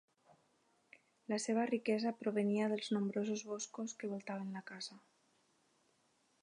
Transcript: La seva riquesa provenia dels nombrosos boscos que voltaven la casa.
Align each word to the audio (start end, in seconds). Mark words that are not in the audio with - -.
La 1.33 1.37
seva 1.43 1.65
riquesa 1.71 2.13
provenia 2.21 2.71
dels 2.73 2.91
nombrosos 2.97 3.45
boscos 3.51 3.95
que 4.01 4.09
voltaven 4.15 4.53
la 4.61 4.67
casa. 4.75 5.01